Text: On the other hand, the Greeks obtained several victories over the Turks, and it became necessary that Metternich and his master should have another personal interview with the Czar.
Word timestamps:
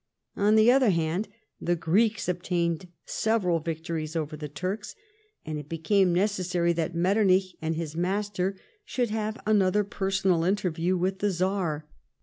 On 0.35 0.55
the 0.55 0.71
other 0.71 0.89
hand, 0.89 1.27
the 1.61 1.75
Greeks 1.75 2.27
obtained 2.27 2.87
several 3.05 3.59
victories 3.59 4.15
over 4.15 4.35
the 4.35 4.49
Turks, 4.49 4.95
and 5.45 5.59
it 5.59 5.69
became 5.69 6.11
necessary 6.11 6.73
that 6.73 6.95
Metternich 6.95 7.55
and 7.61 7.75
his 7.75 7.95
master 7.95 8.57
should 8.83 9.11
have 9.11 9.39
another 9.45 9.83
personal 9.83 10.43
interview 10.43 10.97
with 10.97 11.19
the 11.19 11.29
Czar. 11.29 11.87